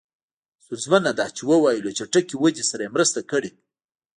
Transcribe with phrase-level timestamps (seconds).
[0.63, 3.51] ستونزمنه ده چې ووایو له چټکې ودې سره یې مرسته کړې.